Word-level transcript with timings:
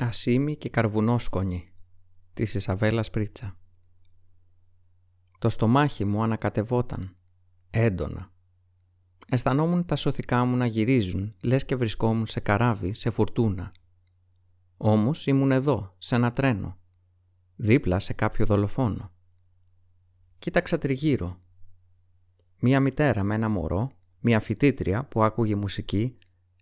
Ασίμι 0.00 0.56
και 0.56 0.68
καρβουνόσκονη 0.68 1.68
της 2.34 2.54
Ισαβέλα 2.54 3.04
Πρίτσα 3.12 3.58
Το 5.38 5.48
στομάχι 5.48 6.04
μου 6.04 6.22
ανακατευόταν, 6.22 7.16
έντονα. 7.70 8.32
Αισθανόμουν 9.28 9.84
τα 9.84 9.96
σωθικά 9.96 10.44
μου 10.44 10.56
να 10.56 10.66
γυρίζουν, 10.66 11.34
λες 11.42 11.64
και 11.64 11.76
βρισκόμουν 11.76 12.26
σε 12.26 12.40
καράβι, 12.40 12.92
σε 12.92 13.10
φουρτούνα. 13.10 13.72
Όμως 14.76 15.26
ήμουν 15.26 15.52
εδώ, 15.52 15.94
σε 15.98 16.14
ένα 16.14 16.32
τρένο, 16.32 16.78
δίπλα 17.56 17.98
σε 17.98 18.12
κάποιο 18.12 18.46
δολοφόνο. 18.46 19.12
Κοίταξα 20.38 20.78
τριγύρω. 20.78 21.40
Μία 22.60 22.80
μητέρα 22.80 23.22
με 23.22 23.34
ένα 23.34 23.48
μωρό, 23.48 23.90
μία 24.20 24.40
φοιτήτρια 24.40 25.04
που 25.04 25.22
άκουγε 25.22 25.54
μουσική 25.54 26.18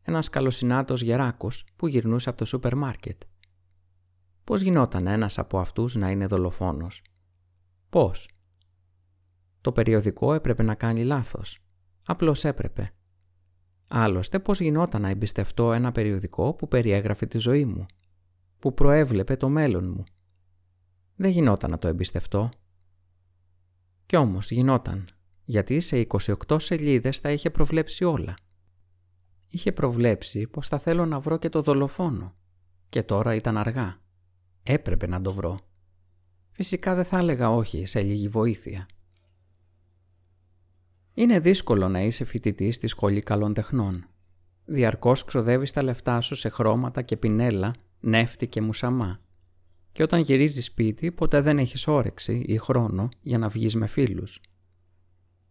ένας 0.08 0.28
καλοσυνάτος 0.28 1.02
γεράκος 1.02 1.64
που 1.76 1.86
γυρνούσε 1.86 2.28
από 2.28 2.38
το 2.38 2.44
σούπερ 2.44 2.74
μάρκετ. 2.76 3.22
Πώς 4.44 4.60
γινόταν 4.60 5.06
ένας 5.06 5.38
από 5.38 5.58
αυτούς 5.58 5.94
να 5.94 6.10
είναι 6.10 6.26
δολοφόνος; 6.26 7.02
Πώς; 7.90 8.30
Το 9.60 9.72
περιοδικό 9.72 10.34
έπρεπε 10.34 10.62
να 10.62 10.74
κάνει 10.74 11.04
λάθος. 11.04 11.58
Απλώς 12.06 12.44
έπρεπε. 12.44 12.92
Άλλωστε 13.88 14.38
πώς 14.38 14.60
γινόταν 14.60 15.02
να 15.02 15.08
εμπιστευτώ 15.08 15.72
ένα 15.72 15.92
περιοδικό 15.92 16.54
που 16.54 16.68
περιέγραφε 16.68 17.26
τη 17.26 17.38
ζωή 17.38 17.64
μου. 17.64 17.86
Που 18.58 18.74
προέβλεπε 18.74 19.36
το 19.36 19.48
μέλλον 19.48 19.90
μου; 19.90 20.04
Δεν 21.16 21.30
γινόταν 21.30 21.70
να 21.70 21.78
το 21.78 21.88
εμπιστευτώ. 21.88 22.48
Κι 24.06 24.16
όμως 24.16 24.50
γινόταν. 24.50 25.08
Γιατί 25.44 25.80
σε 25.80 26.06
28 26.48 26.60
σελίδες 26.60 27.20
τα 27.20 27.30
είχε 27.30 27.50
προβλέψει 27.50 28.04
όλα 28.04 28.34
είχε 29.48 29.72
προβλέψει 29.72 30.46
πως 30.46 30.68
θα 30.68 30.78
θέλω 30.78 31.06
να 31.06 31.20
βρω 31.20 31.38
και 31.38 31.48
το 31.48 31.62
δολοφόνο. 31.62 32.32
Και 32.88 33.02
τώρα 33.02 33.34
ήταν 33.34 33.56
αργά. 33.56 34.00
Έπρεπε 34.62 35.06
να 35.06 35.20
το 35.20 35.32
βρω. 35.32 35.58
Φυσικά 36.52 36.94
δεν 36.94 37.04
θα 37.04 37.18
έλεγα 37.18 37.50
όχι 37.50 37.86
σε 37.86 38.00
λίγη 38.00 38.28
βοήθεια. 38.28 38.86
Είναι 41.14 41.40
δύσκολο 41.40 41.88
να 41.88 42.02
είσαι 42.02 42.24
φοιτητής 42.24 42.74
στη 42.76 42.86
σχολή 42.86 43.20
καλών 43.20 43.54
τεχνών. 43.54 44.06
Διαρκώς 44.64 45.24
ξοδεύεις 45.24 45.72
τα 45.72 45.82
λεφτά 45.82 46.20
σου 46.20 46.34
σε 46.34 46.48
χρώματα 46.48 47.02
και 47.02 47.16
πινέλα, 47.16 47.74
νεύτη 48.00 48.46
και 48.46 48.60
μουσαμά. 48.60 49.20
Και 49.92 50.02
όταν 50.02 50.20
γυρίζεις 50.20 50.64
σπίτι 50.64 51.12
ποτέ 51.12 51.40
δεν 51.40 51.58
έχεις 51.58 51.86
όρεξη 51.86 52.42
ή 52.46 52.56
χρόνο 52.58 53.08
για 53.22 53.38
να 53.38 53.48
βγεις 53.48 53.74
με 53.74 53.86
φίλους. 53.86 54.40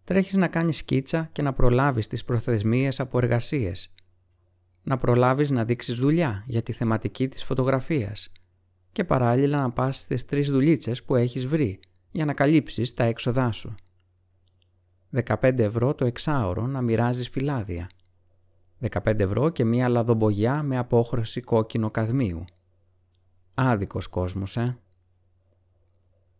Τρέχεις 0.05 0.33
να 0.33 0.47
κάνεις 0.47 0.77
σκίτσα 0.77 1.29
και 1.31 1.41
να 1.41 1.53
προλάβεις 1.53 2.07
τις 2.07 2.23
προθεσμίες 2.23 2.99
από 2.99 3.17
εργασίες. 3.17 3.93
Να 4.83 4.97
προλάβεις 4.97 5.49
να 5.49 5.65
δείξεις 5.65 5.95
δουλειά 5.97 6.43
για 6.47 6.61
τη 6.61 6.71
θεματική 6.71 7.27
της 7.27 7.43
φωτογραφίας 7.43 8.31
και 8.91 9.03
παράλληλα 9.03 9.61
να 9.61 9.71
πας 9.71 9.99
στις 9.99 10.25
τρεις 10.25 10.49
δουλίτσες 10.49 11.03
που 11.03 11.15
έχεις 11.15 11.47
βρει 11.47 11.79
για 12.11 12.25
να 12.25 12.33
καλύψεις 12.33 12.93
τα 12.93 13.03
έξοδά 13.03 13.51
σου. 13.51 13.75
15 15.23 15.59
ευρώ 15.59 15.95
το 15.95 16.05
εξάωρο 16.05 16.67
να 16.67 16.81
μοιράζεις 16.81 17.29
φυλάδια. 17.29 17.89
15 18.79 19.19
ευρώ 19.19 19.49
και 19.49 19.63
μία 19.63 19.89
λαδομπογιά 19.89 20.63
με 20.63 20.77
απόχρωση 20.77 21.41
κόκκινο 21.41 21.91
καδμίου. 21.91 22.45
Άδικος 23.53 24.07
κόσμος, 24.07 24.57
ε! 24.57 24.77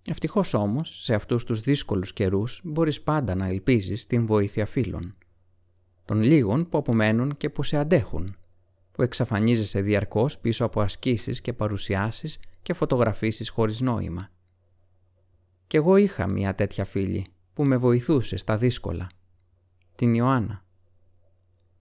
Ευτυχώς 0.08 0.54
όμως, 0.54 1.04
σε 1.04 1.14
αυτούς 1.14 1.44
τους 1.44 1.62
δύσκολους 1.62 2.14
καιρούς 2.14 2.62
μπορείς 2.64 3.02
πάντα 3.02 3.36
να 3.36 3.46
ελπίζεις 3.46 4.06
την 4.06 4.26
βοήθεια 4.26 4.66
φίλων. 4.66 5.14
Των 6.06 6.22
λίγων 6.22 6.70
που 6.70 6.78
απομένουν 6.78 7.38
και 7.38 7.50
που 7.50 7.64
σε 7.64 7.78
αντέχουν, 7.78 8.36
που 8.92 9.02
εξαφανίζεσαι 9.02 9.82
διαρκώς 9.82 10.40
πίσω 10.40 10.66
από 10.66 10.82
ασκήσεις 10.82 11.42
και 11.42 11.54
παρουσιάσεις 11.54 12.40
και 12.62 12.74
φωτογραφίσεις 12.74 13.50
χωρίς 13.50 13.82
νόημα. 13.82 14.30
Κι 15.68 15.78
εγώ 15.78 15.96
είχα 15.96 16.28
μια 16.28 16.56
τέτοια 16.56 16.86
φίλη 16.86 17.26
που 17.54 17.64
με 17.64 17.78
βοηθούσε 17.78 18.38
στα 18.38 18.58
δύσκολα. 18.58 19.08
Την 19.96 20.14
Ιωάννα. 20.14 20.64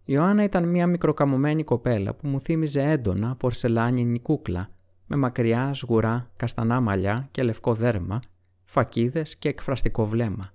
Η 0.04 0.12
Ιωάννα 0.14 0.42
ήταν 0.42 0.68
μια 0.68 0.86
μικροκαμωμένη 0.86 1.64
κοπέλα 1.64 2.14
που 2.14 2.28
μου 2.28 2.40
θύμιζε 2.40 2.82
έντονα 2.82 3.36
πορσελάνινη 3.36 4.20
κούκλα 4.20 4.73
με 5.14 5.20
μακριά, 5.20 5.74
σγουρά, 5.74 6.30
καστανά 6.36 6.80
μαλλιά 6.80 7.28
και 7.30 7.42
λευκό 7.42 7.74
δέρμα, 7.74 8.20
φακίδες 8.64 9.36
και 9.36 9.48
εκφραστικό 9.48 10.06
βλέμμα. 10.06 10.52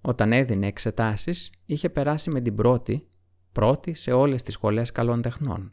Όταν 0.00 0.32
έδινε 0.32 0.66
εξετάσεις, 0.66 1.52
είχε 1.64 1.88
περάσει 1.90 2.30
με 2.30 2.40
την 2.40 2.54
πρώτη, 2.54 3.08
πρώτη 3.52 3.94
σε 3.94 4.12
όλες 4.12 4.42
τις 4.42 4.54
σχολές 4.54 4.92
καλών 4.92 5.22
τεχνών. 5.22 5.72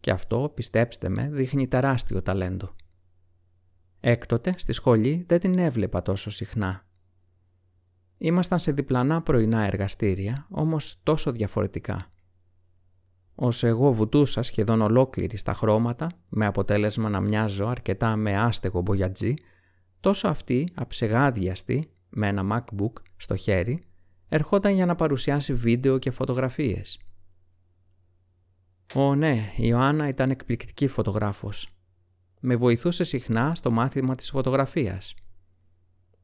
Και 0.00 0.10
αυτό, 0.10 0.52
πιστέψτε 0.54 1.08
με, 1.08 1.28
δείχνει 1.30 1.68
τεράστιο 1.68 2.22
ταλέντο. 2.22 2.74
Έκτοτε, 4.00 4.54
στη 4.56 4.72
σχολή 4.72 5.24
δεν 5.28 5.40
την 5.40 5.58
έβλεπα 5.58 6.02
τόσο 6.02 6.30
συχνά. 6.30 6.86
Ήμασταν 8.18 8.58
σε 8.58 8.72
διπλανά 8.72 9.22
πρωινά 9.22 9.62
εργαστήρια, 9.62 10.46
όμως 10.50 11.00
τόσο 11.02 11.32
διαφορετικά. 11.32 12.08
Όσο 13.42 13.66
εγώ 13.66 13.92
βουτούσα 13.92 14.42
σχεδόν 14.42 14.80
ολόκληρη 14.80 15.36
στα 15.36 15.54
χρώματα, 15.54 16.06
με 16.28 16.46
αποτέλεσμα 16.46 17.08
να 17.08 17.20
μοιάζω 17.20 17.66
αρκετά 17.66 18.16
με 18.16 18.38
άστεγο 18.38 18.80
μπογιατζή, 18.80 19.34
τόσο 20.00 20.28
αυτή, 20.28 20.68
αψεγάδιαστη, 20.74 21.90
με 22.08 22.26
ένα 22.26 22.44
MacBook 22.52 22.92
στο 23.16 23.36
χέρι, 23.36 23.82
ερχόταν 24.28 24.74
για 24.74 24.86
να 24.86 24.94
παρουσιάσει 24.94 25.54
βίντεο 25.54 25.98
και 25.98 26.10
φωτογραφίες. 26.10 27.00
Ω 28.94 29.14
ναι, 29.14 29.52
η 29.56 29.62
Ιωάννα 29.66 30.08
ήταν 30.08 30.30
εκπληκτική 30.30 30.86
φωτογράφος. 30.86 31.68
Με 32.40 32.56
βοηθούσε 32.56 33.04
συχνά 33.04 33.54
στο 33.54 33.70
μάθημα 33.70 34.14
της 34.14 34.30
φωτογραφίας. 34.30 35.14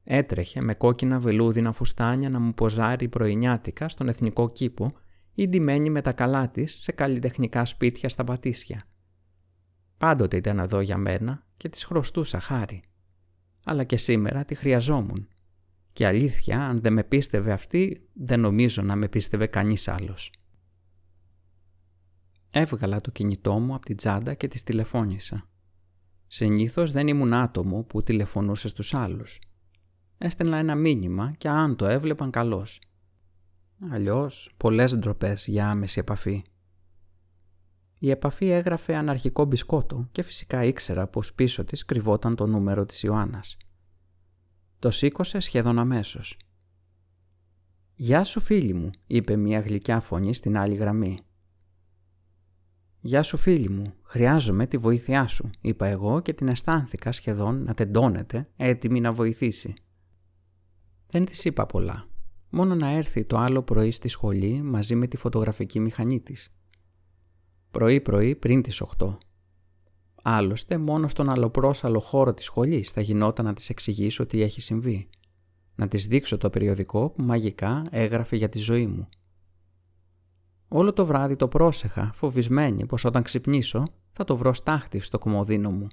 Έτρεχε 0.04 0.60
με 0.62 0.74
κόκκινα 0.74 1.18
βελούδινα 1.18 1.72
φουστάνια 1.72 2.30
να 2.30 2.38
μου 2.38 2.54
ποζάρει 2.54 3.08
πρωινιάτικα 3.08 3.88
στον 3.88 4.08
εθνικό 4.08 4.50
κήπο 4.50 4.92
ή 5.36 5.48
ντυμένη 5.48 5.90
με 5.90 6.02
τα 6.02 6.12
καλά 6.12 6.50
της 6.50 6.78
σε 6.82 6.92
καλλιτεχνικά 6.92 7.64
σπίτια 7.64 8.08
στα 8.08 8.24
Πατήσια. 8.24 8.86
Πάντοτε 9.98 10.36
ήταν 10.36 10.58
εδώ 10.58 10.80
για 10.80 10.96
μένα 10.96 11.46
και 11.56 11.68
της 11.68 11.84
χρωστούσα 11.84 12.40
χάρη. 12.40 12.82
Αλλά 13.64 13.84
και 13.84 13.96
σήμερα 13.96 14.44
τη 14.44 14.54
χρειαζόμουν. 14.54 15.28
Και 15.92 16.06
αλήθεια, 16.06 16.66
αν 16.66 16.80
δεν 16.80 16.92
με 16.92 17.04
πίστευε 17.04 17.52
αυτή, 17.52 18.08
δεν 18.12 18.40
νομίζω 18.40 18.82
να 18.82 18.96
με 18.96 19.08
πίστευε 19.08 19.46
κανείς 19.46 19.88
άλλος. 19.88 20.32
Έβγαλα 22.50 23.00
το 23.00 23.10
κινητό 23.10 23.58
μου 23.58 23.74
από 23.74 23.84
την 23.84 23.96
τσάντα 23.96 24.34
και 24.34 24.48
της 24.48 24.62
τηλεφώνησα. 24.62 25.48
Συνήθως 26.26 26.92
δεν 26.92 27.08
ήμουν 27.08 27.32
άτομο 27.34 27.82
που 27.82 28.02
τηλεφωνούσε 28.02 28.68
στους 28.68 28.94
άλλους. 28.94 29.38
Έστελνα 30.18 30.56
ένα 30.56 30.74
μήνυμα 30.74 31.34
και 31.38 31.48
αν 31.48 31.76
το 31.76 31.86
έβλεπαν 31.86 32.30
καλώς. 32.30 32.80
Αλλιώς, 33.80 34.54
πολλές 34.56 34.96
ντροπές 34.96 35.46
για 35.46 35.70
άμεση 35.70 35.98
επαφή. 35.98 36.44
Η 37.98 38.10
επαφή 38.10 38.50
έγραφε 38.50 38.94
αναρχικό 38.94 39.44
μπισκότο 39.44 40.08
και 40.12 40.22
φυσικά 40.22 40.64
ήξερα 40.64 41.06
πως 41.06 41.34
πίσω 41.34 41.64
της 41.64 41.84
κρυβόταν 41.84 42.36
το 42.36 42.46
νούμερο 42.46 42.86
της 42.86 43.02
Ιωάννας. 43.02 43.56
Το 44.78 44.90
σήκωσε 44.90 45.40
σχεδόν 45.40 45.78
αμέσως. 45.78 46.36
«Γεια 47.94 48.24
σου 48.24 48.40
φίλη 48.40 48.74
μου», 48.74 48.90
είπε 49.06 49.36
μια 49.36 49.60
γλυκιά 49.60 50.00
φωνή 50.00 50.34
στην 50.34 50.56
άλλη 50.56 50.74
γραμμή. 50.74 51.18
«Γεια 53.00 53.22
σου 53.22 53.36
φίλη 53.36 53.70
μου, 53.70 53.94
χρειάζομαι 54.02 54.66
τη 54.66 54.78
βοήθειά 54.78 55.26
σου», 55.26 55.50
είπα 55.60 55.86
εγώ 55.86 56.20
και 56.20 56.32
την 56.32 56.48
αισθάνθηκα 56.48 57.12
σχεδόν 57.12 57.62
να 57.62 57.74
τεντώνεται, 57.74 58.48
έτοιμη 58.56 59.00
να 59.00 59.12
βοηθήσει. 59.12 59.74
Δεν 61.06 61.24
της 61.24 61.44
είπα 61.44 61.66
πολλά 61.66 62.08
μόνο 62.56 62.74
να 62.74 62.88
έρθει 62.88 63.24
το 63.24 63.38
άλλο 63.38 63.62
πρωί 63.62 63.90
στη 63.90 64.08
σχολή 64.08 64.62
μαζί 64.62 64.94
με 64.94 65.06
τη 65.06 65.16
φωτογραφική 65.16 65.80
μηχανή 65.80 66.20
της. 66.20 66.48
Πρωί-πρωί 67.70 68.34
πριν 68.34 68.62
τις 68.62 68.82
8. 68.98 69.16
Άλλωστε, 70.22 70.78
μόνο 70.78 71.08
στον 71.08 71.30
αλλοπρόσαλο 71.30 72.00
χώρο 72.00 72.34
της 72.34 72.44
σχολής 72.44 72.90
θα 72.90 73.00
γινόταν 73.00 73.44
να 73.44 73.54
της 73.54 73.68
εξηγήσω 73.68 74.26
τι 74.26 74.42
έχει 74.42 74.60
συμβεί. 74.60 75.08
Να 75.74 75.88
της 75.88 76.06
δείξω 76.06 76.38
το 76.38 76.50
περιοδικό 76.50 77.10
που 77.10 77.22
μαγικά 77.24 77.86
έγραφε 77.90 78.36
για 78.36 78.48
τη 78.48 78.58
ζωή 78.58 78.86
μου. 78.86 79.08
Όλο 80.68 80.92
το 80.92 81.06
βράδυ 81.06 81.36
το 81.36 81.48
πρόσεχα, 81.48 82.10
φοβισμένη 82.14 82.86
πως 82.86 83.04
όταν 83.04 83.22
ξυπνήσω 83.22 83.82
θα 84.12 84.24
το 84.24 84.36
βρω 84.36 84.52
στάχτη 84.52 85.00
στο 85.00 85.18
κομμωδίνο 85.18 85.70
μου. 85.70 85.86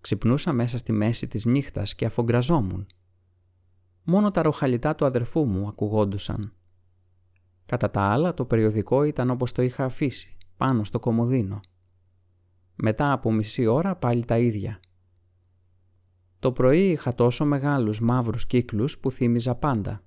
Ξυπνούσα 0.00 0.52
μέσα 0.52 0.78
στη 0.78 0.92
μέση 0.92 1.26
της 1.26 1.44
νύχτας 1.44 1.94
και 1.94 2.04
αφογκραζόμουν 2.04 2.86
μόνο 4.10 4.30
τα 4.30 4.42
ροχαλιτά 4.42 4.94
του 4.94 5.04
αδερφού 5.04 5.44
μου 5.46 5.68
ακουγόντουσαν. 5.68 6.52
Κατά 7.66 7.90
τα 7.90 8.00
άλλα 8.00 8.34
το 8.34 8.44
περιοδικό 8.44 9.02
ήταν 9.02 9.30
όπως 9.30 9.52
το 9.52 9.62
είχα 9.62 9.84
αφήσει, 9.84 10.36
πάνω 10.56 10.84
στο 10.84 11.00
κομμωδίνο. 11.00 11.60
Μετά 12.74 13.12
από 13.12 13.32
μισή 13.32 13.66
ώρα 13.66 13.96
πάλι 13.96 14.24
τα 14.24 14.38
ίδια. 14.38 14.80
Το 16.38 16.52
πρωί 16.52 16.90
είχα 16.90 17.14
τόσο 17.14 17.44
μεγάλους 17.44 18.00
μαύρους 18.00 18.46
κύκλους 18.46 18.98
που 18.98 19.10
θύμιζα 19.10 19.54
πάντα. 19.54 20.02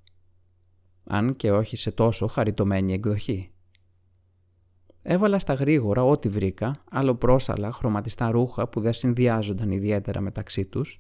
Αν 1.03 1.35
και 1.35 1.51
όχι 1.51 1.77
σε 1.77 1.91
τόσο 1.91 2.27
χαριτωμένη 2.27 2.93
εκδοχή. 2.93 3.51
Έβαλα 5.01 5.39
στα 5.39 5.53
γρήγορα 5.53 6.03
ό,τι 6.03 6.29
βρήκα, 6.29 6.83
άλλο 6.91 7.15
πρόσαλα, 7.15 7.71
χρωματιστά 7.71 8.31
ρούχα 8.31 8.67
που 8.67 8.79
δεν 8.79 8.93
συνδυάζονταν 8.93 9.71
ιδιαίτερα 9.71 10.21
μεταξύ 10.21 10.65
τους, 10.65 10.99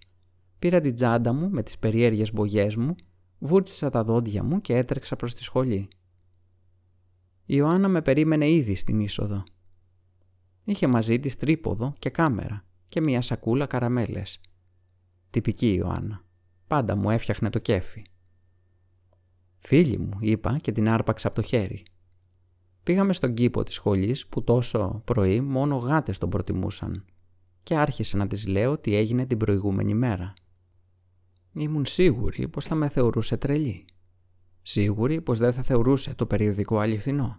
πήρα 0.61 0.81
την 0.81 0.95
τσάντα 0.95 1.33
μου 1.33 1.49
με 1.49 1.63
τις 1.63 1.77
περίεργες 1.77 2.33
μπογιές 2.33 2.75
μου, 2.75 2.95
βούρτισα 3.39 3.89
τα 3.89 4.03
δόντια 4.03 4.43
μου 4.43 4.61
και 4.61 4.75
έτρεξα 4.75 5.15
προς 5.15 5.33
τη 5.33 5.43
σχολή. 5.43 5.87
Η 7.45 7.53
Ιωάννα 7.57 7.87
με 7.87 8.01
περίμενε 8.01 8.49
ήδη 8.49 8.75
στην 8.75 8.99
είσοδο. 8.99 9.43
Είχε 10.63 10.87
μαζί 10.87 11.19
της 11.19 11.35
τρίποδο 11.35 11.93
και 11.99 12.09
κάμερα 12.09 12.65
και 12.87 13.01
μια 13.01 13.21
σακούλα 13.21 13.65
καραμέλες. 13.65 14.39
Τυπική 15.29 15.67
η 15.67 15.75
Ιωάννα. 15.77 16.23
Πάντα 16.67 16.95
μου 16.95 17.09
έφτιαχνε 17.09 17.49
το 17.49 17.59
κέφι. 17.59 18.01
«Φίλη 19.57 19.97
μου», 19.97 20.17
είπα 20.19 20.57
και 20.57 20.71
την 20.71 20.89
άρπαξα 20.89 21.27
από 21.27 21.35
το 21.35 21.47
χέρι. 21.47 21.85
Πήγαμε 22.83 23.13
στον 23.13 23.33
κήπο 23.33 23.63
της 23.63 23.75
σχολής 23.75 24.27
που 24.27 24.43
τόσο 24.43 25.01
πρωί 25.05 25.41
μόνο 25.41 25.75
γάτες 25.77 26.17
τον 26.17 26.29
προτιμούσαν 26.29 27.05
και 27.63 27.75
άρχισε 27.75 28.17
να 28.17 28.27
της 28.27 28.47
λέω 28.47 28.77
τι 28.77 28.95
έγινε 28.95 29.25
την 29.25 29.37
προηγούμενη 29.37 29.93
μέρα. 29.93 30.33
Ήμουν 31.53 31.85
σίγουρη 31.85 32.47
πως 32.47 32.65
θα 32.65 32.75
με 32.75 32.89
θεωρούσε 32.89 33.37
τρελή. 33.37 33.85
Σίγουρη 34.61 35.21
πως 35.21 35.37
δεν 35.37 35.53
θα 35.53 35.61
θεωρούσε 35.61 36.15
το 36.15 36.25
περιοδικό 36.25 36.79
αληθινό. 36.79 37.37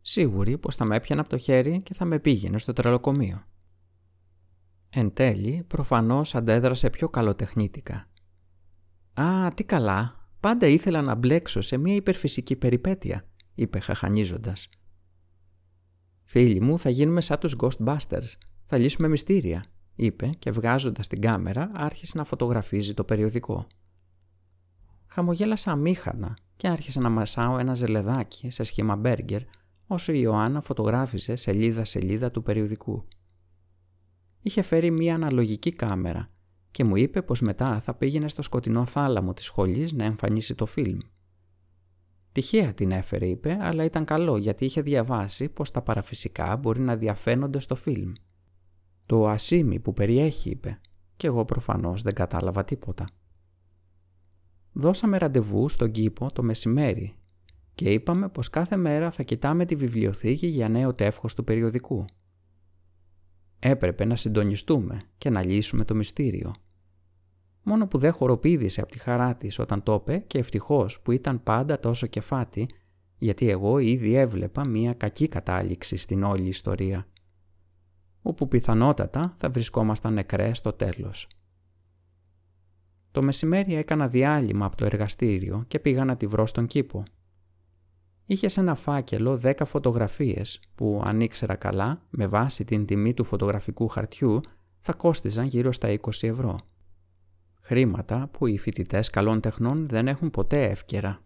Σίγουρη 0.00 0.58
πως 0.58 0.76
θα 0.76 0.84
με 0.84 0.96
έπιανε 0.96 1.20
από 1.20 1.30
το 1.30 1.38
χέρι 1.38 1.80
και 1.80 1.94
θα 1.94 2.04
με 2.04 2.18
πήγαινε 2.18 2.58
στο 2.58 2.72
τρελοκομείο. 2.72 3.44
Εν 4.90 5.12
τέλει, 5.12 5.64
προφανώς 5.66 6.34
αντέδρασε 6.34 6.90
πιο 6.90 7.08
καλοτεχνίτικα. 7.08 8.08
«Α, 9.14 9.52
τι 9.54 9.64
καλά, 9.64 10.28
πάντα 10.40 10.66
ήθελα 10.66 11.02
να 11.02 11.14
μπλέξω 11.14 11.60
σε 11.60 11.76
μια 11.76 11.94
υπερφυσική 11.94 12.56
περιπέτεια», 12.56 13.28
είπε 13.54 13.78
χαχανίζοντας. 13.78 14.68
«Φίλοι 16.24 16.60
μου, 16.60 16.78
θα 16.78 16.90
γίνουμε 16.90 17.20
σαν 17.20 17.38
τους 17.38 17.56
Ghostbusters. 17.60 18.32
Θα 18.64 18.76
λύσουμε 18.76 19.08
μυστήρια», 19.08 19.64
είπε 19.96 20.30
και 20.38 20.50
βγάζοντας 20.50 21.08
την 21.08 21.20
κάμερα 21.20 21.70
άρχισε 21.74 22.12
να 22.16 22.24
φωτογραφίζει 22.24 22.94
το 22.94 23.04
περιοδικό. 23.04 23.66
Χαμογέλασα 25.06 25.70
αμήχανα 25.70 26.36
και 26.56 26.68
άρχισα 26.68 27.00
να 27.00 27.08
μασάω 27.08 27.58
ένα 27.58 27.74
ζελεδάκι 27.74 28.50
σε 28.50 28.64
σχήμα 28.64 28.96
μπέργκερ 28.96 29.42
όσο 29.86 30.12
η 30.12 30.18
Ιωάννα 30.22 30.60
φωτογράφιζε 30.60 31.36
σελίδα-σελίδα 31.36 32.30
του 32.30 32.42
περιοδικού. 32.42 33.04
Είχε 34.42 34.62
φέρει 34.62 34.90
μία 34.90 35.14
αναλογική 35.14 35.72
κάμερα 35.72 36.30
και 36.70 36.84
μου 36.84 36.96
είπε 36.96 37.22
πως 37.22 37.40
μετά 37.40 37.80
θα 37.80 37.94
πήγαινε 37.94 38.28
στο 38.28 38.42
σκοτεινό 38.42 38.86
θάλαμο 38.86 39.34
της 39.34 39.44
σχολής 39.44 39.92
να 39.92 40.04
εμφανίσει 40.04 40.54
το 40.54 40.66
φιλμ. 40.66 40.98
Τυχαία 42.32 42.74
την 42.74 42.90
έφερε 42.90 43.26
είπε, 43.26 43.58
αλλά 43.60 43.84
ήταν 43.84 44.04
καλό 44.04 44.36
γιατί 44.36 44.64
είχε 44.64 44.82
διαβάσει 44.82 45.48
πως 45.48 45.70
τα 45.70 45.82
παραφυσικά 45.82 46.56
μπορεί 46.56 46.80
να 46.80 46.96
διαφαίνονται 46.96 47.60
στο 47.60 47.74
φιλμ. 47.74 48.12
Το 49.06 49.28
ασίμι 49.28 49.80
που 49.80 49.92
περιέχει 49.92 50.50
είπε 50.50 50.80
και 51.16 51.26
εγώ 51.26 51.44
προφανώς 51.44 52.02
δεν 52.02 52.14
κατάλαβα 52.14 52.64
τίποτα. 52.64 53.08
Δώσαμε 54.72 55.18
ραντεβού 55.18 55.68
στον 55.68 55.90
κήπο 55.90 56.32
το 56.32 56.42
μεσημέρι 56.42 57.14
και 57.74 57.92
είπαμε 57.92 58.28
πως 58.28 58.50
κάθε 58.50 58.76
μέρα 58.76 59.10
θα 59.10 59.22
κοιτάμε 59.22 59.64
τη 59.64 59.74
βιβλιοθήκη 59.74 60.46
για 60.46 60.68
νέο 60.68 60.94
τεύχος 60.94 61.34
του 61.34 61.44
περιοδικού. 61.44 62.04
Έπρεπε 63.58 64.04
να 64.04 64.16
συντονιστούμε 64.16 65.00
και 65.18 65.30
να 65.30 65.44
λύσουμε 65.44 65.84
το 65.84 65.94
μυστήριο. 65.94 66.54
Μόνο 67.62 67.86
που 67.86 67.98
δεν 67.98 68.12
χοροπήδησε 68.12 68.80
από 68.80 68.90
τη 68.90 68.98
χαρά 68.98 69.34
της 69.34 69.58
όταν 69.58 69.82
το 69.82 69.94
είπε 69.94 70.18
και 70.18 70.38
ευτυχώς 70.38 71.00
που 71.00 71.12
ήταν 71.12 71.42
πάντα 71.42 71.80
τόσο 71.80 72.06
κεφάτη, 72.06 72.68
γιατί 73.18 73.48
εγώ 73.48 73.78
ήδη 73.78 74.14
έβλεπα 74.14 74.68
μία 74.68 74.92
κακή 74.92 75.28
κατάληξη 75.28 75.96
στην 75.96 76.22
όλη 76.22 76.48
ιστορία, 76.48 77.06
όπου 78.26 78.48
πιθανότατα 78.48 79.34
θα 79.36 79.50
βρισκόμασταν 79.50 80.12
νεκρές 80.12 80.58
στο 80.58 80.72
τέλος. 80.72 81.28
Το 83.10 83.22
μεσημέρι 83.22 83.74
έκανα 83.74 84.08
διάλειμμα 84.08 84.66
από 84.66 84.76
το 84.76 84.84
εργαστήριο 84.84 85.64
και 85.68 85.78
πήγα 85.78 86.04
να 86.04 86.16
τη 86.16 86.26
βρω 86.26 86.46
στον 86.46 86.66
κήπο. 86.66 87.02
Είχε 88.26 88.48
σε 88.48 88.60
ένα 88.60 88.74
φάκελο 88.74 89.40
10 89.42 89.52
φωτογραφίες 89.64 90.60
που 90.74 91.02
αν 91.04 91.20
ήξερα 91.20 91.54
καλά 91.54 92.02
με 92.10 92.26
βάση 92.26 92.64
την 92.64 92.86
τιμή 92.86 93.14
του 93.14 93.24
φωτογραφικού 93.24 93.88
χαρτιού 93.88 94.40
θα 94.80 94.92
κόστιζαν 94.92 95.46
γύρω 95.46 95.72
στα 95.72 95.88
20 96.00 96.10
ευρώ. 96.20 96.58
Χρήματα 97.60 98.28
που 98.32 98.46
οι 98.46 98.58
φοιτητές 98.58 99.10
καλών 99.10 99.40
τεχνών 99.40 99.88
δεν 99.88 100.08
έχουν 100.08 100.30
ποτέ 100.30 100.62
εύκαιρα. 100.62 101.20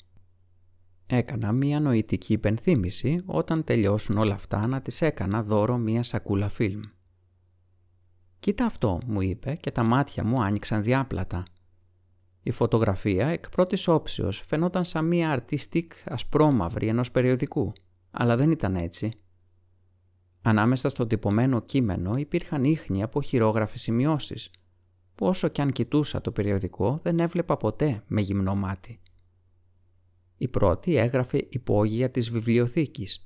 Έκανα 1.12 1.52
μία 1.52 1.80
νοητική 1.80 2.32
υπενθύμηση 2.32 3.22
όταν 3.26 3.64
τελειώσουν 3.64 4.16
όλα 4.16 4.34
αυτά 4.34 4.66
να 4.66 4.80
της 4.80 5.02
έκανα 5.02 5.42
δώρο 5.42 5.76
μία 5.76 6.02
σακούλα 6.02 6.48
φιλμ. 6.48 6.80
«Κοίτα 8.40 8.64
αυτό», 8.64 8.98
μου 9.06 9.20
είπε 9.20 9.54
και 9.54 9.70
τα 9.70 9.82
μάτια 9.82 10.24
μου 10.24 10.42
άνοιξαν 10.42 10.82
διάπλατα. 10.82 11.42
Η 12.42 12.50
φωτογραφία 12.50 13.26
εκ 13.26 13.48
πρώτης 13.48 13.88
όψεως 13.88 14.42
φαινόταν 14.46 14.84
σαν 14.84 15.06
μία 15.06 15.44
artistic 15.44 15.86
ασπρόμαυρη 16.04 16.86
ενός 16.86 17.10
περιοδικού, 17.10 17.72
αλλά 18.10 18.36
δεν 18.36 18.50
ήταν 18.50 18.76
έτσι. 18.76 19.12
Ανάμεσα 20.42 20.88
στο 20.88 21.06
τυπωμένο 21.06 21.60
κείμενο 21.60 22.16
υπήρχαν 22.16 22.64
ίχνη 22.64 23.02
από 23.02 23.22
χειρόγραφες 23.22 23.82
σημειώσεις, 23.82 24.50
που 25.14 25.26
όσο 25.26 25.48
κι 25.48 25.60
αν 25.60 25.72
κοιτούσα 25.72 26.20
το 26.20 26.30
περιοδικό 26.30 27.00
δεν 27.02 27.18
έβλεπα 27.18 27.56
ποτέ 27.56 28.02
με 28.06 28.20
γυμνό 28.20 28.54
μάτι. 28.54 29.00
Η 30.42 30.48
πρώτη 30.48 30.96
έγραφε 30.96 31.46
υπόγεια 31.50 32.10
της 32.10 32.30
βιβλιοθήκης 32.30 33.24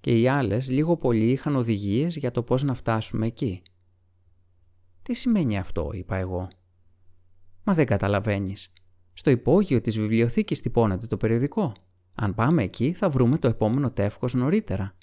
και 0.00 0.20
οι 0.20 0.28
άλλες 0.28 0.70
λίγο 0.70 0.96
πολύ 0.96 1.30
είχαν 1.30 1.56
οδηγίες 1.56 2.16
για 2.16 2.30
το 2.30 2.42
πώς 2.42 2.62
να 2.62 2.74
φτάσουμε 2.74 3.26
εκεί. 3.26 3.62
«Τι 5.02 5.14
σημαίνει 5.14 5.58
αυτό» 5.58 5.90
είπα 5.92 6.16
εγώ. 6.16 6.48
«Μα 7.64 7.74
δεν 7.74 7.86
καταλαβαίνεις. 7.86 8.72
Στο 9.12 9.30
υπόγειο 9.30 9.80
της 9.80 9.98
βιβλιοθήκης 9.98 10.60
τυπώνεται 10.60 11.06
το 11.06 11.16
περιοδικό. 11.16 11.72
Αν 12.14 12.34
πάμε 12.34 12.62
εκεί 12.62 12.92
θα 12.92 13.10
βρούμε 13.10 13.38
το 13.38 13.48
επόμενο 13.48 13.90
τεύχος 13.90 14.34
νωρίτερα», 14.34 14.96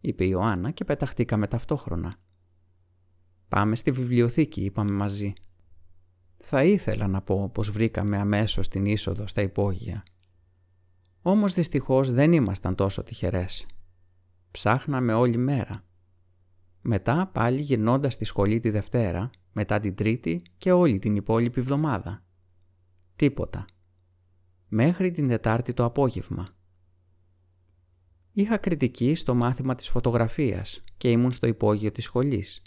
είπε 0.00 0.24
η 0.24 0.28
Ιωάννα 0.30 0.70
και 0.70 0.84
πεταχτήκαμε 0.84 1.46
ταυτόχρονα. 1.46 2.14
«Πάμε 3.48 3.76
στη 3.76 3.90
βιβλιοθήκη», 3.90 4.64
είπαμε 4.64 4.92
μαζί. 4.92 5.32
Θα 6.36 6.64
ήθελα 6.64 7.06
να 7.06 7.22
πω 7.22 7.50
πως 7.54 7.70
βρήκαμε 7.70 8.18
αμέσως 8.18 8.68
την 8.68 8.84
είσοδο 8.84 9.26
στα 9.26 9.42
υπόγεια. 9.42 10.04
Όμως 11.28 11.54
δυστυχώς 11.54 12.10
δεν 12.10 12.32
ήμασταν 12.32 12.74
τόσο 12.74 13.02
τυχερές. 13.02 13.66
Ψάχναμε 14.50 15.12
όλη 15.12 15.36
μέρα. 15.36 15.84
Μετά 16.80 17.30
πάλι 17.32 17.60
γυρνώντας 17.60 18.12
στη 18.12 18.24
σχολή 18.24 18.60
τη 18.60 18.70
Δευτέρα, 18.70 19.30
μετά 19.52 19.80
την 19.80 19.94
Τρίτη 19.94 20.42
και 20.58 20.72
όλη 20.72 20.98
την 20.98 21.16
υπόλοιπη 21.16 21.60
εβδομάδα. 21.60 22.24
Τίποτα. 23.16 23.64
Μέχρι 24.68 25.10
την 25.10 25.28
Τετάρτη 25.28 25.72
το 25.72 25.84
απόγευμα. 25.84 26.46
Είχα 28.32 28.56
κριτική 28.56 29.14
στο 29.14 29.34
μάθημα 29.34 29.74
της 29.74 29.88
φωτογραφίας 29.88 30.84
και 30.96 31.10
ήμουν 31.10 31.32
στο 31.32 31.46
υπόγειο 31.46 31.92
της 31.92 32.04
σχολής. 32.04 32.62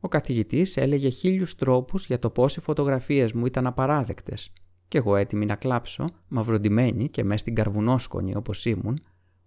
Ο 0.00 0.08
καθηγητής 0.08 0.76
έλεγε 0.76 1.08
χίλιους 1.08 1.54
τρόπους 1.54 2.06
για 2.06 2.18
το 2.18 2.30
πώς 2.30 2.56
οι 2.56 2.60
φωτογραφίες 2.60 3.32
μου 3.32 3.46
ήταν 3.46 3.66
απαράδεκτες 3.66 4.52
και 4.92 4.98
εγώ 4.98 5.16
έτοιμη 5.16 5.46
να 5.46 5.54
κλάψω, 5.54 6.04
μαυροντημένη 6.28 7.08
και 7.08 7.24
μέσα 7.24 7.38
στην 7.38 7.54
καρβουνόσκονη 7.54 8.36
όπως 8.36 8.64
ήμουν, 8.64 8.98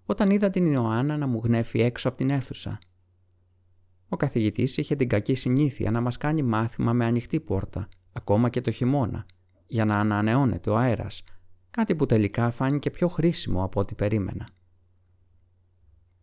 όταν 0.05 0.29
είδα 0.29 0.49
την 0.49 0.71
Ιωάννα 0.71 1.17
να 1.17 1.27
μου 1.27 1.41
γνέφει 1.43 1.79
έξω 1.79 2.07
από 2.07 2.17
την 2.17 2.29
αίθουσα. 2.29 2.79
Ο 4.09 4.17
καθηγητής 4.17 4.77
είχε 4.77 4.95
την 4.95 5.09
κακή 5.09 5.35
συνήθεια 5.35 5.91
να 5.91 6.01
μας 6.01 6.17
κάνει 6.17 6.41
μάθημα 6.43 6.93
με 6.93 7.05
ανοιχτή 7.05 7.39
πόρτα, 7.39 7.87
ακόμα 8.13 8.49
και 8.49 8.61
το 8.61 8.71
χειμώνα, 8.71 9.25
για 9.67 9.85
να 9.85 9.95
ανανεώνεται 9.95 10.69
ο 10.69 10.77
αέρας, 10.77 11.23
κάτι 11.71 11.95
που 11.95 12.05
τελικά 12.05 12.51
φάνηκε 12.51 12.89
πιο 12.89 13.07
χρήσιμο 13.07 13.63
από 13.63 13.79
ό,τι 13.79 13.95
περίμενα. 13.95 14.47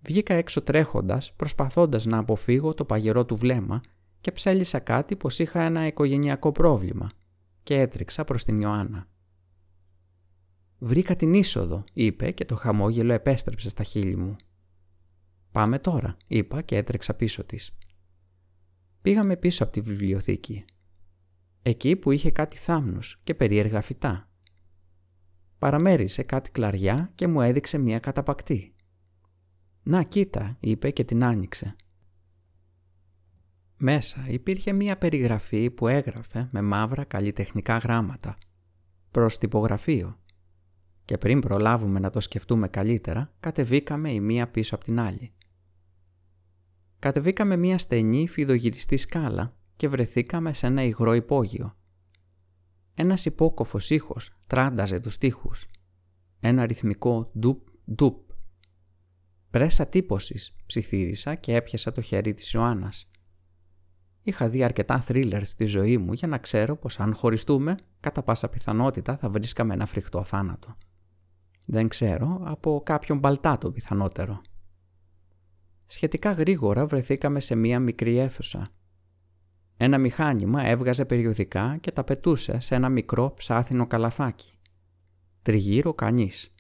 Βγήκα 0.01 0.35
έξω 0.35 0.63
τρέχοντας, 0.63 1.33
προσπαθώντας 1.37 2.05
να 2.05 2.19
αποφύγω 2.19 2.75
το 2.75 2.85
παγερό 2.85 3.25
του 3.25 3.37
βλέμμα 3.37 3.81
και 4.21 4.33
ψέλισα 4.33 4.79
κάτι 4.79 5.17
πως 5.17 5.39
είχα 5.39 5.63
ένα 5.63 5.87
οικογενειακό 5.87 6.53
πρόβλημα 6.53 7.09
και 7.63 7.81
έτρεξα 7.81 8.25
προς 8.25 8.45
την 8.45 8.61
Ιωάννα. 8.61 9.11
«Βρήκα 10.85 11.17
την 11.17 11.35
είσοδο», 11.35 11.85
είπε 11.93 12.31
και 12.31 12.45
το 12.45 12.57
χαμόγελο 12.57 13.13
επέστρεψε 13.13 13.69
στα 13.69 13.83
χείλη 13.83 14.17
μου. 14.17 14.37
«Πάμε 15.53 15.79
τώρα», 15.79 16.17
είπα 16.27 16.63
και 16.63 16.77
έτρεξα 16.77 17.15
πίσω 17.15 17.45
της. 17.45 17.75
Πήγαμε 19.03 19.37
πίσω 19.37 19.63
από 19.65 19.73
τη 19.73 19.81
βιβλιοθήκη. 19.81 20.65
Εκεί 21.63 21.97
που 21.97 22.11
είχε 22.11 22.31
κάτι 22.31 22.57
θάμνους 22.57 23.21
και 23.25 23.35
περίεργα 23.35 23.81
φυτά. 23.81 24.29
Παραμέρισε 25.59 26.23
κάτι 26.23 26.51
κλαριά 26.51 27.11
και 27.15 27.27
μου 27.27 27.41
έδειξε 27.41 27.79
μία 27.79 27.99
καταπακτή. 27.99 28.75
«Να, 29.83 30.03
κοίτα», 30.03 30.57
είπε 30.61 30.91
και 30.91 31.05
την 31.05 31.25
άνοιξε. 31.25 31.77
Μέσα 33.77 34.25
υπήρχε 34.29 34.73
μία 34.73 34.99
περιγραφή 34.99 35.71
που 35.71 35.89
έγραφε 35.89 36.49
με 36.53 36.63
μαύρα 36.63 37.05
καλλιτεχνικά 37.05 37.79
γράμματα. 37.79 38.37
Προς 39.11 39.39
τυπογραφείο. 39.39 40.17
Και 41.13 41.19
πριν 41.19 41.41
προλάβουμε 41.41 41.99
να 41.99 42.11
το 42.11 42.21
σκεφτούμε 42.21 42.69
καλύτερα, 42.69 43.33
κατεβήκαμε 43.41 44.13
η 44.13 44.21
μία 44.21 44.49
πίσω 44.49 44.75
από 44.75 44.85
την 44.85 45.01
άλλη. 45.01 45.33
Κατεβήκαμε 46.99 47.57
μία 47.57 47.79
στενή 47.79 48.29
φιδογυριστή 48.29 48.97
σκάλα 48.97 49.57
και 49.77 49.89
βρεθήκαμε 49.89 50.53
σε 50.53 50.67
ένα 50.67 50.83
υγρό 50.83 51.15
υπόγειο. 51.15 51.77
Ένας 52.95 53.25
υπόκοφος 53.25 53.91
ήχος 53.91 54.31
τράνταζε 54.47 55.01
τους 55.01 55.19
τοίχους. 55.19 55.67
Ένα 56.41 56.67
ρυθμικό 56.67 57.31
ντουπ 57.39 57.67
ντουπ. 57.95 58.31
Πρέσα 59.51 59.87
τύπωσης, 59.87 60.53
ψιθύρισα 60.67 61.35
και 61.35 61.55
έπιασα 61.55 61.93
το 61.93 62.01
χέρι 62.01 62.35
της 62.35 62.53
Ιωάννας. 62.53 63.11
Είχα 64.23 64.49
δει 64.49 64.65
αρκετά 64.65 65.01
θρίλερ 65.01 65.45
στη 65.45 65.65
ζωή 65.65 65.99
μου 65.99 66.13
για 66.13 66.29
να 66.29 66.39
ξέρω 66.39 66.77
πως 66.77 67.01
αν 67.01 67.15
χωριστούμε, 67.15 67.77
κατά 68.01 68.23
πάσα 68.23 68.49
πιθανότητα 68.49 69.17
θα 69.17 69.29
βρίσκαμε 69.29 69.75
ένα 69.75 69.87
φρικτό 69.87 70.25
θάνατο. 70.25 70.77
Δεν 71.65 71.89
ξέρω, 71.89 72.41
από 72.45 72.83
κάποιον 72.85 73.19
μπαλτάτο 73.19 73.71
πιθανότερο. 73.71 74.41
Σχετικά 75.87 76.33
γρήγορα 76.33 76.87
βρεθήκαμε 76.87 77.41
σε 77.41 77.55
μία 77.55 77.81
μικρή 77.81 78.17
αίθουσα. 78.17 78.69
Ένα 79.77 79.99
μηχάνημα 79.99 80.63
έβγαζε 80.63 81.05
περιοδικά 81.05 81.77
και 81.81 81.93
τα 81.93 82.05
πετούσε 82.05 82.61
σε 82.61 82.75
ένα 82.75 82.89
μικρό 82.89 83.35
ψάθινο 83.37 83.87
καλαθάκι. 83.87 84.53
Τριγύρω 85.43 85.95
κανείς. 85.95 86.55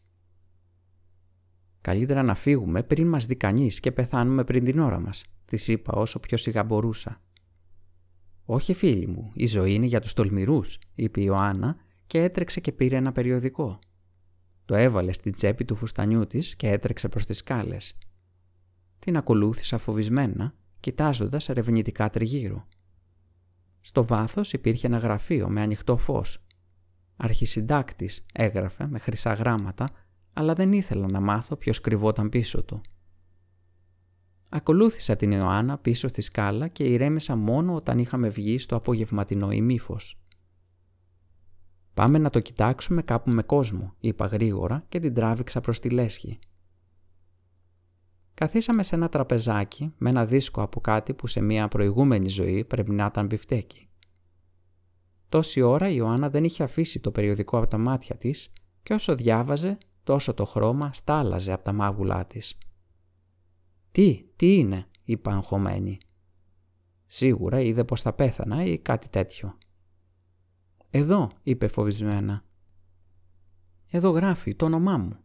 «Καλύτερα 1.80 2.22
να 2.22 2.34
φύγουμε 2.34 2.82
πριν 2.82 3.08
μας 3.08 3.26
δει 3.26 3.36
κανείς 3.36 3.80
και 3.80 3.92
πεθάνουμε 3.92 4.44
πριν 4.44 4.64
την 4.64 4.78
ώρα 4.78 5.00
μας», 5.00 5.24
της 5.44 5.68
είπα 5.68 5.92
όσο 5.92 6.20
πιο 6.20 6.36
σιγά 6.36 6.64
μπορούσα. 6.64 7.20
«Όχι 8.44 8.74
φίλοι 8.74 9.06
μου, 9.06 9.30
η 9.34 9.46
ζωή 9.46 9.74
είναι 9.74 9.86
για 9.86 10.00
τους 10.00 10.12
τολμηρούς», 10.12 10.78
είπε 10.94 11.20
η 11.20 11.24
Ιωάννα 11.26 11.76
και 12.06 12.22
έτρεξε 12.22 12.60
και 12.60 12.72
πήρε 12.72 12.96
ένα 12.96 13.12
περιοδικό. 13.12 13.78
Το 14.64 14.74
έβαλες 14.74 15.14
στην 15.14 15.32
τσέπη 15.32 15.64
του 15.64 15.74
φουστανιού 15.74 16.26
της 16.26 16.56
και 16.56 16.68
έτρεξε 16.68 17.08
προς 17.08 17.26
τις 17.26 17.38
σκάλες. 17.38 17.98
Την 18.98 19.16
ακολούθησα 19.16 19.78
φοβισμένα, 19.78 20.54
κοιτάζοντας 20.80 21.48
ερευνητικά 21.48 22.10
τριγύρω. 22.10 22.66
Στο 23.80 24.04
βάθος 24.04 24.52
υπήρχε 24.52 24.86
ένα 24.86 24.98
γραφείο 24.98 25.48
με 25.48 25.60
ανοιχτό 25.60 25.96
φως. 25.96 26.44
Αρχισυντάκτης 27.16 28.24
έγραφε 28.32 28.86
με 28.86 28.98
χρυσά 28.98 29.32
γράμματα, 29.32 29.88
αλλά 30.32 30.54
δεν 30.54 30.72
ήθελα 30.72 31.06
να 31.10 31.20
μάθω 31.20 31.56
ποιος 31.56 31.80
κρυβόταν 31.80 32.28
πίσω 32.28 32.62
του. 32.62 32.80
Ακολούθησα 34.48 35.16
την 35.16 35.30
Ιωάννα 35.30 35.78
πίσω 35.78 36.08
στη 36.08 36.20
σκάλα 36.20 36.68
και 36.68 36.84
ηρέμησα 36.84 37.36
μόνο 37.36 37.74
όταν 37.74 37.98
είχαμε 37.98 38.28
βγει 38.28 38.58
στο 38.58 38.76
απογευματινό 38.76 39.50
ημίφος. 39.50 40.21
«Πάμε 41.94 42.18
να 42.18 42.30
το 42.30 42.40
κοιτάξουμε 42.40 43.02
κάπου 43.02 43.30
με 43.30 43.42
κόσμο», 43.42 43.94
είπα 43.98 44.26
γρήγορα 44.26 44.84
και 44.88 45.00
την 45.00 45.14
τράβηξα 45.14 45.60
προς 45.60 45.80
τη 45.80 45.90
λέσχη. 45.90 46.38
Καθίσαμε 48.34 48.82
σε 48.82 48.94
ένα 48.94 49.08
τραπεζάκι 49.08 49.94
με 49.98 50.10
ένα 50.10 50.26
δίσκο 50.26 50.62
από 50.62 50.80
κάτι 50.80 51.14
που 51.14 51.26
σε 51.26 51.40
μια 51.40 51.68
προηγούμενη 51.68 52.28
ζωή 52.28 52.64
πρέπει 52.64 52.90
να 52.90 53.06
ήταν 53.06 53.26
μπιφτέκι. 53.26 53.88
Τόση 55.28 55.60
ώρα 55.60 55.88
η 55.88 55.94
Ιωάννα 55.96 56.30
δεν 56.30 56.44
είχε 56.44 56.62
αφήσει 56.62 57.00
το 57.00 57.10
περιοδικό 57.10 57.58
από 57.58 57.66
τα 57.66 57.78
μάτια 57.78 58.16
της 58.16 58.52
και 58.82 58.94
όσο 58.94 59.14
διάβαζε 59.14 59.78
τόσο 60.04 60.34
το 60.34 60.44
χρώμα 60.44 60.92
στάλαζε 60.92 61.52
από 61.52 61.64
τα 61.64 61.72
μάγουλά 61.72 62.26
της. 62.26 62.58
«Τι, 63.92 64.24
τι 64.36 64.54
είναι» 64.54 64.86
είπα 65.04 65.32
αγχωμένη. 65.32 65.98
Σίγουρα 67.06 67.60
είδε 67.60 67.84
πως 67.84 68.02
θα 68.02 68.12
πέθανα 68.12 68.64
ή 68.64 68.78
κάτι 68.78 69.08
τέτοιο. 69.08 69.58
«Εδώ» 70.94 71.30
είπε 71.42 71.68
φοβισμένα. 71.68 72.44
«Εδώ 73.90 74.10
γράφει 74.10 74.54
το 74.54 74.64
όνομά 74.64 74.96
μου». 74.96 75.16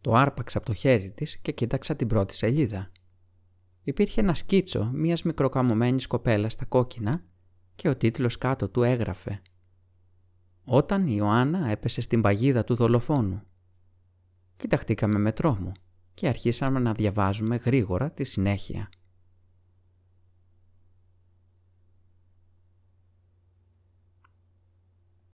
Το 0.00 0.12
άρπαξα 0.14 0.58
από 0.58 0.66
το 0.66 0.74
χέρι 0.74 1.10
της 1.10 1.38
και 1.38 1.52
κοίταξα 1.52 1.96
την 1.96 2.08
πρώτη 2.08 2.34
σελίδα. 2.34 2.90
Υπήρχε 3.82 4.20
ένα 4.20 4.34
σκίτσο 4.34 4.90
μιας 4.94 5.22
μικροκαμωμένης 5.22 6.06
κοπέλας 6.06 6.52
στα 6.52 6.64
κόκκινα 6.64 7.24
και 7.74 7.88
ο 7.88 7.96
τίτλος 7.96 8.38
κάτω 8.38 8.68
του 8.68 8.82
έγραφε 8.82 9.42
«Όταν 10.64 11.06
η 11.06 11.14
Ιωάννα 11.16 11.68
έπεσε 11.68 12.00
στην 12.00 12.20
παγίδα 12.20 12.64
του 12.64 12.74
δολοφόνου». 12.74 13.42
Κοιταχτήκαμε 14.56 15.18
με 15.18 15.32
τρόμο 15.32 15.72
και 16.14 16.28
αρχίσαμε 16.28 16.78
να 16.78 16.92
διαβάζουμε 16.92 17.56
γρήγορα 17.56 18.10
τη 18.10 18.24
συνέχεια. 18.24 18.88